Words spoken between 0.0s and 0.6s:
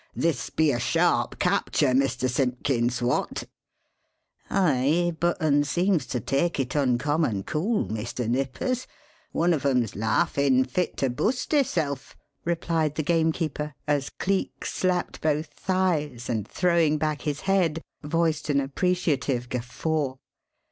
This